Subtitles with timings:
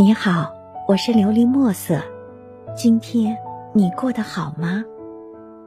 [0.00, 0.50] 你好，
[0.88, 2.00] 我是琉璃墨色。
[2.74, 3.36] 今天
[3.74, 4.82] 你过得好吗？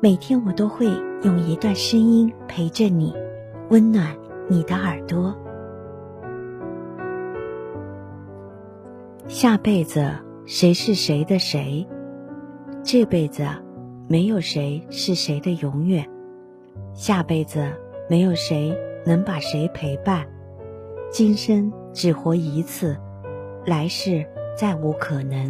[0.02, 0.88] 每天我都会
[1.22, 3.14] 用一段声音陪着你，
[3.70, 4.08] 温暖
[4.50, 5.38] 你的耳朵。
[9.28, 10.12] 下辈子
[10.48, 11.88] 谁是谁的谁？
[12.82, 13.46] 这辈子
[14.08, 16.04] 没有谁是谁的永远。
[16.96, 17.72] 下辈子
[18.10, 18.76] 没有谁
[19.06, 20.26] 能把谁陪伴。
[21.12, 22.98] 今生只活一次。
[23.66, 24.26] 来世
[24.58, 25.50] 再无可能，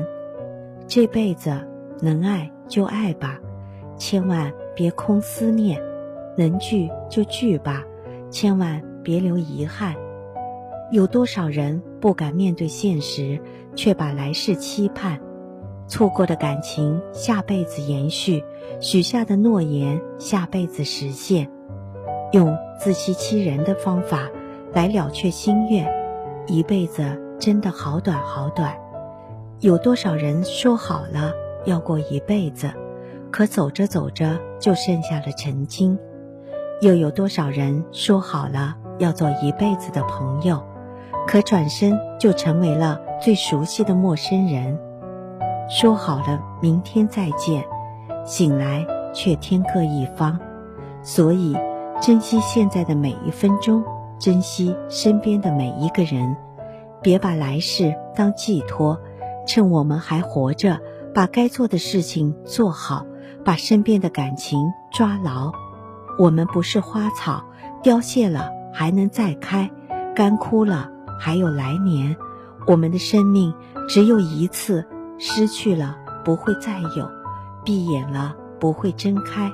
[0.87, 1.51] 这辈子
[1.99, 3.39] 能爱就爱吧，
[3.97, 5.79] 千万别空思念；
[6.37, 7.83] 能聚就聚吧，
[8.29, 9.95] 千万别留遗憾。
[10.91, 13.39] 有多少人不敢面对现实，
[13.75, 15.19] 却把来世期盼？
[15.87, 18.39] 错过的感情，下辈子延续；
[18.79, 21.49] 许下的诺言，下辈子实现。
[22.31, 24.29] 用自欺欺人的方法
[24.71, 25.91] 来了却心愿，
[26.45, 27.19] 一辈子。
[27.39, 28.73] 真的好短好短，
[29.59, 31.31] 有多少人说好了
[31.65, 32.71] 要过一辈子，
[33.31, 35.97] 可走着走着就剩下了曾经；
[36.81, 40.63] 又有多少人说好了要做一辈子的朋友，
[41.27, 44.77] 可转身就成为了最熟悉的陌生人。
[45.69, 47.63] 说好了明天再见，
[48.25, 50.39] 醒来却天各一方。
[51.01, 51.57] 所以，
[52.01, 53.83] 珍惜现在的每一分钟，
[54.17, 56.35] 珍惜身边的每一个人。
[57.03, 58.97] 别把来世当寄托，
[59.45, 60.79] 趁我们还活着，
[61.13, 63.05] 把该做的事情做好，
[63.43, 65.51] 把身边的感情抓牢。
[66.17, 67.43] 我们不是花草，
[67.83, 69.69] 凋谢了还能再开，
[70.15, 72.15] 干枯了还有来年。
[72.65, 73.53] 我们的生命
[73.89, 74.85] 只有一次，
[75.19, 77.09] 失去了不会再有，
[77.65, 79.51] 闭眼了不会睁开，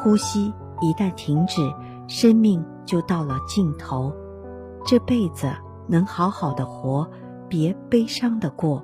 [0.00, 1.60] 呼吸一旦停止，
[2.06, 4.14] 生命就到了尽头。
[4.86, 5.52] 这辈子。
[5.86, 7.08] 能好好的活，
[7.48, 8.82] 别悲伤的过；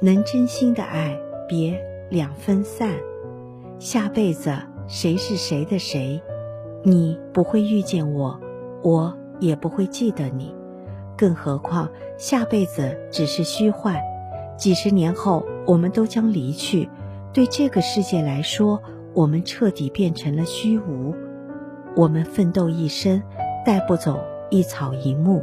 [0.00, 1.80] 能真心的爱，别
[2.10, 2.90] 两分散。
[3.78, 6.22] 下辈子谁是谁的谁，
[6.82, 8.40] 你不会遇见我，
[8.82, 10.54] 我也不会记得你。
[11.16, 11.88] 更何况
[12.18, 13.96] 下辈子只是虚幻，
[14.56, 16.88] 几十年后我们都将离去。
[17.32, 18.80] 对这个世界来说，
[19.12, 21.14] 我们彻底变成了虚无。
[21.94, 23.22] 我们奋斗一生，
[23.64, 24.22] 带不走。
[24.50, 25.42] 一草一木，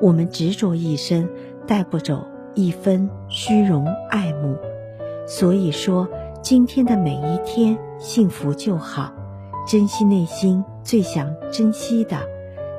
[0.00, 1.28] 我们执着一生，
[1.66, 4.56] 带不走一分虚荣爱慕。
[5.26, 6.08] 所以说，
[6.42, 9.12] 今天的每一天幸福就好，
[9.66, 12.16] 珍惜内心最想珍惜的。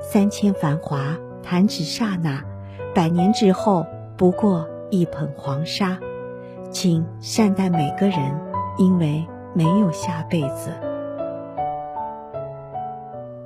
[0.02, 2.42] 三千繁华弹指刹那，
[2.96, 3.86] 百年之后
[4.16, 5.98] 不过一捧黄沙。
[6.72, 8.20] 请善待每个人，
[8.78, 10.70] 因为没有下辈子。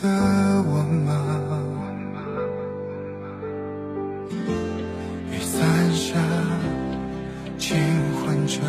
[0.00, 0.08] 的
[0.66, 1.10] 我吗？
[5.30, 6.14] 雨伞下
[7.58, 7.76] 轻
[8.16, 8.60] 唤着，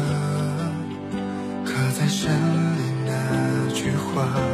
[1.65, 3.11] 刻在心里那
[3.73, 4.52] 句话。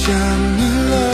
[0.00, 0.16] 想
[0.56, 1.09] 你了。